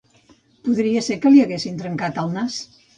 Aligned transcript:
Podria 0.69 1.05
ser 1.09 1.19
que 1.27 1.33
li 1.37 1.45
haguessin 1.45 1.81
trencat 1.85 2.23
el 2.27 2.37
nas. 2.41 2.63